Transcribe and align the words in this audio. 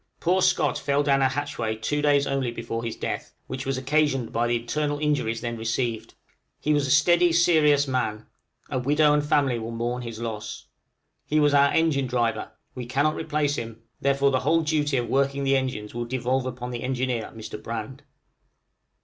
Poor 0.19 0.41
Scott 0.41 0.79
fell 0.79 1.03
down 1.03 1.21
a 1.21 1.29
hatchway 1.29 1.75
two 1.75 2.01
days 2.01 2.25
only 2.25 2.49
before 2.49 2.83
his 2.83 2.95
death, 2.95 3.35
which 3.45 3.67
was 3.67 3.77
occasioned 3.77 4.33
by 4.33 4.47
the 4.47 4.55
internal 4.55 4.97
injuries 4.97 5.41
then 5.41 5.55
received; 5.55 6.15
he 6.59 6.73
was 6.73 6.87
a 6.87 6.89
steady, 6.89 7.31
serious 7.31 7.87
man; 7.87 8.25
a 8.71 8.79
widow 8.79 9.13
and 9.13 9.23
family 9.23 9.59
will 9.59 9.69
mourn 9.69 10.01
his 10.01 10.19
loss. 10.19 10.65
He 11.27 11.39
was 11.39 11.53
our 11.53 11.69
engine 11.71 12.07
driver; 12.07 12.49
we 12.73 12.87
cannot 12.87 13.13
replace 13.13 13.57
him, 13.57 13.83
therefore 14.01 14.31
the 14.31 14.39
whole 14.39 14.61
duty 14.61 14.97
of 14.97 15.07
working 15.07 15.43
the 15.43 15.55
engines 15.55 15.93
will 15.93 16.05
devolve 16.05 16.47
upon 16.47 16.71
the 16.71 16.81
engineer, 16.81 17.31
Mr. 17.35 17.61
Brand. 17.61 18.01